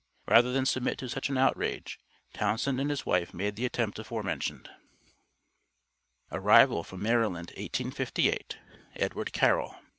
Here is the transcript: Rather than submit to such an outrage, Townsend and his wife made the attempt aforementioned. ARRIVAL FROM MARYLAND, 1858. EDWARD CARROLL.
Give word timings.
Rather 0.27 0.51
than 0.51 0.65
submit 0.65 0.97
to 0.97 1.07
such 1.07 1.29
an 1.29 1.37
outrage, 1.37 1.99
Townsend 2.33 2.81
and 2.81 2.89
his 2.89 3.05
wife 3.05 3.35
made 3.35 3.55
the 3.55 3.67
attempt 3.67 3.99
aforementioned. 3.99 4.67
ARRIVAL 6.31 6.83
FROM 6.83 7.03
MARYLAND, 7.03 7.49
1858. 7.51 8.57
EDWARD 8.95 9.31
CARROLL. 9.31 9.75